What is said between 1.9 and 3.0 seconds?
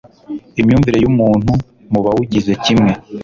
mu bawugize kimwe